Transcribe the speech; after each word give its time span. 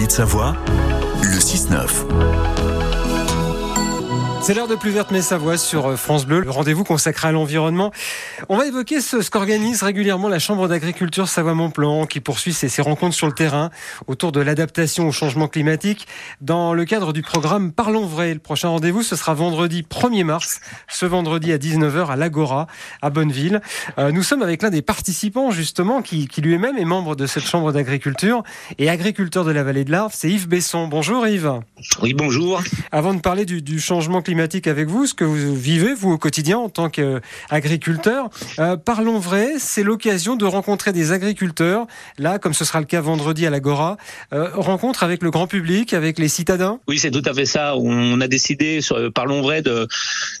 de 0.00 0.10
Savoie, 0.10 0.56
le 1.22 1.38
6-9. 1.38 2.81
C'est 4.42 4.54
l'heure 4.54 4.66
de 4.66 4.74
Plus 4.74 4.90
Verte 4.90 5.12
mais 5.12 5.22
Savoie 5.22 5.56
sur 5.56 5.86
euh, 5.86 5.96
France 5.96 6.26
Bleu, 6.26 6.40
le 6.40 6.50
rendez-vous 6.50 6.82
consacré 6.82 7.28
à 7.28 7.32
l'environnement. 7.32 7.92
On 8.48 8.56
va 8.56 8.66
évoquer 8.66 9.00
ce, 9.00 9.16
qu'organise 9.30 9.84
régulièrement 9.84 10.28
la 10.28 10.40
Chambre 10.40 10.66
d'agriculture 10.66 11.28
Savoie-Mont-Plan, 11.28 12.06
qui 12.06 12.18
poursuit 12.18 12.52
ses, 12.52 12.68
ses, 12.68 12.82
rencontres 12.82 13.14
sur 13.14 13.28
le 13.28 13.34
terrain 13.34 13.70
autour 14.08 14.32
de 14.32 14.40
l'adaptation 14.40 15.06
au 15.06 15.12
changement 15.12 15.46
climatique 15.46 16.08
dans 16.40 16.74
le 16.74 16.84
cadre 16.84 17.12
du 17.12 17.22
programme 17.22 17.70
Parlons 17.70 18.04
Vrai. 18.04 18.34
Le 18.34 18.40
prochain 18.40 18.70
rendez-vous, 18.70 19.04
ce 19.04 19.14
sera 19.14 19.32
vendredi 19.32 19.86
1er 19.88 20.24
mars, 20.24 20.60
ce 20.88 21.06
vendredi 21.06 21.52
à 21.52 21.58
19h 21.58 22.08
à 22.08 22.16
l'Agora, 22.16 22.66
à 23.00 23.10
Bonneville. 23.10 23.60
Euh, 23.98 24.10
nous 24.10 24.24
sommes 24.24 24.42
avec 24.42 24.62
l'un 24.62 24.70
des 24.70 24.82
participants, 24.82 25.52
justement, 25.52 26.02
qui, 26.02 26.26
qui 26.26 26.40
lui-même 26.40 26.78
est 26.78 26.84
membre 26.84 27.14
de 27.14 27.26
cette 27.26 27.44
Chambre 27.44 27.70
d'agriculture 27.70 28.42
et 28.78 28.90
agriculteur 28.90 29.44
de 29.44 29.52
la 29.52 29.62
vallée 29.62 29.84
de 29.84 29.92
l'Arve, 29.92 30.12
c'est 30.16 30.30
Yves 30.30 30.48
Besson. 30.48 30.88
Bonjour 30.88 31.28
Yves. 31.28 31.60
Oui, 32.00 32.14
bonjour. 32.14 32.62
Avant 32.90 33.14
de 33.14 33.20
parler 33.20 33.44
du, 33.44 33.62
du 33.62 33.80
changement 33.80 34.22
climatique, 34.22 34.66
avec 34.66 34.88
vous, 34.88 35.06
ce 35.06 35.14
que 35.14 35.24
vous 35.24 35.54
vivez, 35.54 35.94
vous, 35.94 36.12
au 36.12 36.18
quotidien, 36.18 36.58
en 36.58 36.68
tant 36.68 36.90
qu'agriculteur. 36.90 38.30
Euh, 38.58 38.76
parlons 38.76 39.18
vrai, 39.18 39.52
c'est 39.58 39.82
l'occasion 39.82 40.36
de 40.36 40.44
rencontrer 40.44 40.92
des 40.92 41.12
agriculteurs, 41.12 41.86
là, 42.18 42.38
comme 42.38 42.54
ce 42.54 42.64
sera 42.64 42.80
le 42.80 42.86
cas 42.86 43.00
vendredi 43.00 43.46
à 43.46 43.50
l'Agora, 43.50 43.96
euh, 44.32 44.50
rencontre 44.54 45.02
avec 45.02 45.22
le 45.22 45.30
grand 45.30 45.46
public, 45.46 45.92
avec 45.92 46.18
les 46.18 46.28
citadins 46.28 46.78
Oui, 46.88 46.98
c'est 46.98 47.10
tout 47.10 47.22
à 47.24 47.34
fait 47.34 47.46
ça. 47.46 47.76
On 47.76 48.20
a 48.20 48.28
décidé, 48.28 48.80
sur 48.80 49.12
Parlons 49.12 49.42
vrai, 49.42 49.62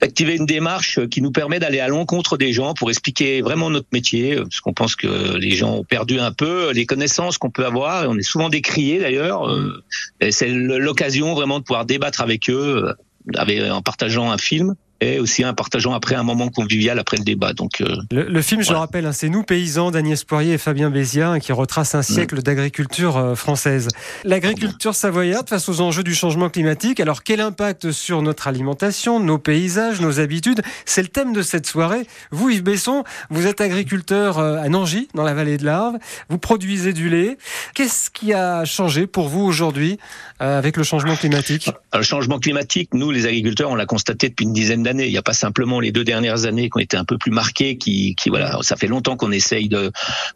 d'activer 0.00 0.36
une 0.36 0.46
démarche 0.46 1.06
qui 1.08 1.22
nous 1.22 1.32
permet 1.32 1.58
d'aller 1.58 1.80
à 1.80 1.88
l'encontre 1.88 2.36
des 2.36 2.52
gens 2.52 2.74
pour 2.74 2.90
expliquer 2.90 3.42
vraiment 3.42 3.70
notre 3.70 3.88
métier, 3.92 4.36
parce 4.36 4.60
qu'on 4.60 4.72
pense 4.72 4.96
que 4.96 5.36
les 5.36 5.52
gens 5.52 5.76
ont 5.76 5.84
perdu 5.84 6.18
un 6.18 6.32
peu 6.32 6.72
les 6.72 6.86
connaissances 6.86 7.38
qu'on 7.38 7.50
peut 7.50 7.66
avoir. 7.66 8.08
On 8.08 8.16
est 8.16 8.22
souvent 8.22 8.48
décriés 8.48 8.98
d'ailleurs. 8.98 9.48
Euh, 9.48 9.82
c'est 10.30 10.48
l'occasion 10.48 11.25
vraiment 11.34 11.58
de 11.58 11.64
pouvoir 11.64 11.86
débattre 11.86 12.20
avec 12.20 12.48
eux 12.50 12.94
en 13.38 13.82
partageant 13.82 14.30
un 14.30 14.38
film 14.38 14.74
et 15.00 15.18
aussi 15.20 15.44
en 15.44 15.52
partageant 15.54 15.92
après 15.92 16.14
un 16.14 16.22
moment 16.22 16.48
convivial 16.48 16.98
après 16.98 17.16
le 17.18 17.24
débat. 17.24 17.52
Donc 17.52 17.80
euh, 17.80 17.96
le, 18.10 18.24
le, 18.24 18.42
film, 18.42 18.62
je 18.62 18.70
le 18.72 18.78
rappelle, 18.78 19.06
hein, 19.06 19.12
c'est 19.12 19.28
Nous 19.28 19.42
paysans 19.42 19.90
d'Agnès 19.90 20.24
Poirier 20.24 20.54
et 20.54 20.58
Fabien 20.58 20.90
Bézia 20.90 21.30
hein, 21.30 21.38
qui 21.38 21.52
retrace 21.52 21.94
un 21.94 22.02
siècle 22.02 22.36
mmh. 22.36 22.42
d'agriculture 22.42 23.16
euh, 23.16 23.34
française. 23.34 23.88
L'agriculture 24.24 24.94
savoyarde 24.94 25.48
face 25.48 25.68
aux 25.68 25.80
enjeux 25.80 26.02
du 26.02 26.14
changement 26.14 26.48
climatique. 26.48 27.00
Alors 27.00 27.22
quel 27.22 27.40
impact 27.40 27.90
sur 27.90 28.22
notre 28.22 28.46
alimentation, 28.46 29.20
nos 29.20 29.38
paysages, 29.38 30.00
nos 30.00 30.18
habitudes? 30.20 30.62
C'est 30.86 31.02
le 31.02 31.08
thème 31.08 31.32
de 31.32 31.42
cette 31.42 31.66
soirée. 31.66 32.06
Vous, 32.30 32.48
Yves 32.50 32.62
Besson, 32.62 33.04
vous 33.30 33.46
êtes 33.46 33.60
agriculteur 33.60 34.38
euh, 34.38 34.62
à 34.62 34.68
Nangy, 34.68 35.08
dans 35.14 35.24
la 35.24 35.34
vallée 35.34 35.58
de 35.58 35.64
l'Arve. 35.64 35.96
Vous 36.30 36.38
produisez 36.38 36.92
du 36.92 37.10
lait. 37.10 37.36
Qu'est-ce 37.74 38.10
qui 38.10 38.32
a 38.32 38.64
changé 38.64 39.06
pour 39.06 39.28
vous 39.28 39.42
aujourd'hui 39.42 39.98
avec 40.38 40.76
le 40.76 40.82
changement 40.82 41.16
climatique? 41.16 41.70
Le 41.94 42.02
changement 42.02 42.38
climatique, 42.38 42.90
nous, 42.92 43.10
les 43.10 43.26
agriculteurs, 43.26 43.70
on 43.70 43.74
l'a 43.74 43.86
constaté 43.86 44.28
depuis 44.28 44.44
une 44.44 44.52
dizaine 44.52 44.85
Il 44.94 45.10
n'y 45.10 45.16
a 45.16 45.22
pas 45.22 45.32
simplement 45.32 45.80
les 45.80 45.92
deux 45.92 46.04
dernières 46.04 46.46
années 46.46 46.70
qui 46.70 46.76
ont 46.76 46.80
été 46.80 46.96
un 46.96 47.04
peu 47.04 47.18
plus 47.18 47.30
marquées, 47.30 47.76
qui, 47.76 48.14
qui 48.14 48.28
voilà, 48.28 48.58
ça 48.62 48.76
fait 48.76 48.86
longtemps 48.86 49.16
qu'on 49.16 49.32
essaye 49.32 49.68
de, 49.68 49.90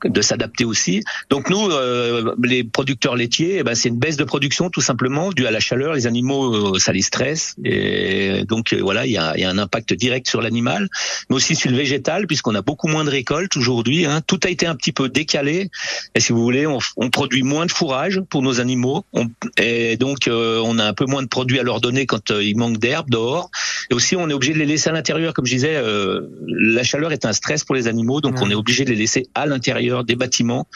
de 0.04 0.22
s'adapter 0.22 0.64
aussi. 0.64 1.02
Donc 1.28 1.50
nous, 1.50 1.70
euh, 1.70 2.34
les 2.42 2.64
producteurs 2.64 3.16
laitiers, 3.16 3.58
eh 3.58 3.62
ben, 3.62 3.74
c'est 3.74 3.88
une 3.88 3.98
baisse 3.98 4.16
de 4.16 4.24
production 4.24 4.70
tout 4.70 4.80
simplement 4.80 5.30
due 5.30 5.46
à 5.46 5.50
la 5.50 5.60
chaleur. 5.60 5.94
Les 5.94 6.06
animaux, 6.06 6.74
euh, 6.74 6.78
ça 6.78 6.92
les 6.92 7.02
stresse, 7.02 7.54
et 7.64 8.44
donc 8.44 8.72
euh, 8.72 8.80
voilà, 8.80 9.06
il 9.06 9.12
y 9.12 9.18
a, 9.18 9.36
y 9.38 9.44
a, 9.44 9.50
un 9.50 9.58
impact 9.58 9.94
direct 9.94 10.28
sur 10.28 10.40
l'animal, 10.40 10.88
mais 11.28 11.36
aussi 11.36 11.54
sur 11.54 11.70
le 11.70 11.76
végétal, 11.76 12.26
puisqu'on 12.26 12.54
a 12.54 12.62
beaucoup 12.62 12.88
moins 12.88 13.04
de 13.04 13.10
récoltes 13.10 13.56
aujourd'hui. 13.56 14.06
Hein. 14.06 14.20
Tout 14.26 14.40
a 14.44 14.48
été 14.48 14.66
un 14.66 14.74
petit 14.74 14.92
peu 14.92 15.08
décalé, 15.08 15.70
et 16.14 16.20
si 16.20 16.32
vous 16.32 16.42
voulez, 16.42 16.66
on, 16.66 16.78
on 16.96 17.10
produit 17.10 17.42
moins 17.42 17.66
de 17.66 17.72
fourrage 17.72 18.20
pour 18.28 18.42
nos 18.42 18.60
animaux, 18.60 19.04
et 19.56 19.96
donc 19.96 20.28
euh, 20.28 20.60
on 20.64 20.78
a 20.78 20.84
un 20.84 20.92
peu 20.92 21.06
moins 21.06 21.22
de 21.22 21.28
produits 21.28 21.58
à 21.58 21.62
leur 21.62 21.80
donner 21.80 22.06
quand 22.06 22.30
il 22.30 22.56
manque 22.56 22.78
d'herbe 22.78 23.10
dehors. 23.10 23.50
Et 23.90 23.94
aussi, 23.94 24.16
on 24.16 24.28
est 24.28 24.32
obligé 24.32 24.52
de 24.52 24.58
les 24.58 24.66
laisser 24.66 24.88
à 24.88 24.92
l'intérieur. 24.92 25.34
Comme 25.34 25.46
je 25.46 25.54
disais, 25.54 25.74
euh, 25.74 26.28
la 26.46 26.82
chaleur 26.84 27.12
est 27.12 27.24
un 27.24 27.32
stress 27.32 27.64
pour 27.64 27.74
les 27.74 27.88
animaux, 27.88 28.20
donc 28.20 28.38
mmh. 28.38 28.44
on 28.44 28.50
est 28.50 28.54
obligé 28.54 28.84
de 28.84 28.90
les 28.90 28.96
laisser 28.96 29.28
à 29.34 29.46
l'intérieur 29.46 30.04
des 30.04 30.14
bâtiments 30.14 30.66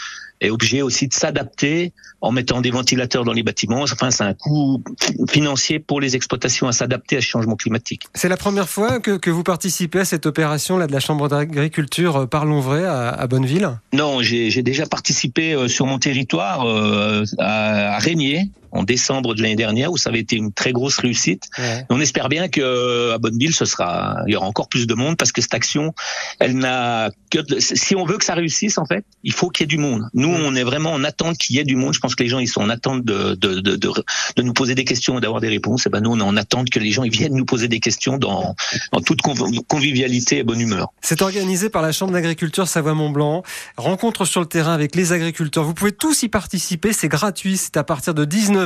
et 0.41 0.51
obligé 0.51 0.83
aussi 0.83 1.09
de 1.09 1.15
s'adapter 1.15 1.93
en 2.21 2.33
mettant 2.33 2.61
des 2.61 2.71
ventilateurs 2.71 3.25
dans 3.25 3.33
les 3.33 3.43
bâtiments. 3.43 3.83
Enfin, 3.83 4.11
c'est 4.11 4.25
un 4.25 4.35
coût 4.35 4.83
financier 5.29 5.79
pour 5.79 6.01
les 6.01 6.17
exploitations 6.17 6.69
à 6.69 6.73
s'adapter 6.73 7.17
à 7.17 7.21
ce 7.21 7.27
changement 7.27 7.57
climatique. 7.57 8.03
C'est 8.15 8.29
la 8.29 8.37
première 8.37 8.69
fois 8.69 8.99
que, 8.99 9.17
que, 9.17 9.31
vous 9.31 9.43
participez 9.43 10.01
à 10.01 10.05
cette 10.05 10.27
opération 10.27 10.77
là 10.77 10.87
de 10.87 10.93
la 10.93 11.01
Chambre 11.01 11.29
d'agriculture 11.29 12.17
euh, 12.17 12.27
Parlons 12.27 12.61
vrai 12.61 12.85
à, 12.85 13.09
à 13.09 13.27
Bonneville? 13.27 13.69
Non, 13.93 14.23
j'ai 14.23 14.63
déjà 14.63 14.87
participé 14.87 15.55
euh, 15.55 15.69
sur 15.69 15.87
mon 15.87 15.99
territoire 15.99 16.67
euh, 16.67 17.25
à, 17.39 17.95
à 17.95 17.99
Régnier 17.99 18.51
en 18.75 18.83
décembre 18.83 19.35
de 19.35 19.43
l'année 19.43 19.57
dernière 19.57 19.93
où 19.93 19.97
ça 19.97 20.11
avait 20.11 20.21
été 20.21 20.37
une 20.37 20.53
très 20.53 20.73
grosse 20.73 20.99
réussite. 20.99 21.45
Ouais. 21.59 21.87
On 21.91 22.01
espère 22.01 22.29
bien 22.29 22.49
que 22.49 23.13
à 23.13 23.19
Bonneville 23.19 23.55
ce 23.55 23.65
sera 23.65 24.19
il 24.27 24.33
y 24.33 24.37
aura 24.37 24.47
encore 24.47 24.69
plus 24.69 24.87
de 24.87 24.95
monde 24.95 25.17
parce 25.17 25.33
que 25.33 25.41
cette 25.41 25.55
action 25.55 25.95
elle 26.41 26.59
n'a 26.59 27.11
que 27.31 27.39
de, 27.39 27.59
si 27.61 27.95
on 27.97 28.05
veut 28.05 28.19
que 28.19 28.25
ça 28.25 28.35
réussisse 28.35 28.79
en 28.79 28.85
fait, 28.85 29.05
il 29.23 29.33
faut 29.33 29.49
qu'il 29.49 29.63
y 29.63 29.65
ait 29.65 29.67
du 29.69 29.79
monde. 29.79 30.03
Nous 30.13 30.29
on 30.29 30.55
est 30.55 30.65
vraiment 30.65 30.93
en 30.93 31.05
attente 31.05 31.39
qu'il 31.39 31.57
y 31.57 31.59
ait 31.59 31.65
du 31.65 31.77
monde. 31.77 31.95
Je 31.95 32.01
pense 32.01 32.15
que 32.15 32.23
les 32.23 32.29
gens 32.29 32.41
ils 32.41 32.49
sont 32.49 32.61
en 32.61 32.69
attente 32.69 33.05
de 33.05 33.35
de 33.35 33.61
de, 33.61 33.77
de, 33.77 33.93
de 34.37 34.43
nous 34.43 34.53
poser 34.53 34.75
des 34.75 34.85
questions 34.85 35.19
et 35.19 35.21
d'avoir 35.21 35.41
des 35.41 35.49
réponses. 35.49 35.87
Et 35.87 35.91
ben 35.91 36.01
nous 36.01 36.11
on 36.11 36.19
est 36.19 36.23
en 36.23 36.37
attente 36.37 36.71
que 36.71 36.79
les 36.79 36.91
gens 36.91 37.05
ils 37.05 37.13
viennent 37.13 37.35
nous 37.35 37.45
poser 37.45 37.69
des 37.69 37.81
questions 37.81 38.19
dans 38.19 38.55
dans 38.93 39.01
toute 39.01 39.21
convivialité 39.23 40.39
et 40.39 40.43
bonne 40.43 40.61
humeur. 40.61 40.89
C'est 41.01 41.23
organisé 41.23 41.69
par 41.71 41.83
la 41.83 41.93
Chambre 41.93 42.13
d'agriculture 42.13 42.67
Savoie-Mont-Blanc. 42.67 43.43
Rencontre 43.77 44.25
sur 44.25 44.41
le 44.41 44.47
terrain 44.47 44.73
avec 44.73 44.97
les 44.97 45.13
agriculteurs. 45.13 45.65
Vous 45.65 45.75
pouvez 45.75 45.93
tous 45.93 46.23
y 46.23 46.29
participer, 46.29 46.93
c'est 46.93 47.09
gratuit, 47.09 47.57
c'est 47.57 47.77
à 47.77 47.85
partir 47.85 48.15
de 48.15 48.25
19 48.25 48.64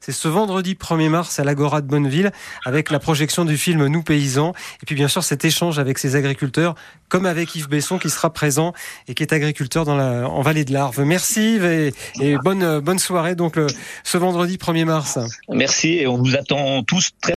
c'est 0.00 0.12
ce 0.12 0.28
vendredi 0.28 0.74
1er 0.74 1.08
mars 1.08 1.38
à 1.38 1.44
l'Agora 1.44 1.80
de 1.80 1.86
Bonneville 1.86 2.32
avec 2.64 2.90
la 2.90 2.98
projection 2.98 3.44
du 3.44 3.56
film 3.56 3.86
Nous 3.86 4.02
paysans. 4.02 4.52
Et 4.82 4.86
puis 4.86 4.94
bien 4.94 5.08
sûr 5.08 5.24
cet 5.24 5.44
échange 5.44 5.78
avec 5.78 5.98
ces 5.98 6.16
agriculteurs, 6.16 6.74
comme 7.08 7.26
avec 7.26 7.54
Yves 7.54 7.68
Besson 7.68 7.98
qui 7.98 8.10
sera 8.10 8.32
présent 8.32 8.72
et 9.08 9.14
qui 9.14 9.22
est 9.22 9.32
agriculteur 9.32 9.88
en 9.88 10.42
Vallée 10.42 10.64
de 10.64 10.72
l'Arve. 10.72 11.00
Merci 11.02 11.56
Yves 11.56 11.92
et, 12.20 12.36
bonne, 12.42 12.98
soirée 12.98 13.34
donc 13.34 13.58
ce 14.04 14.18
vendredi 14.18 14.56
1er 14.56 14.84
mars. 14.84 15.18
Merci 15.48 15.94
et 15.98 16.06
on 16.06 16.18
vous 16.18 16.34
attend 16.36 16.82
tous 16.82 17.10
très 17.10 17.16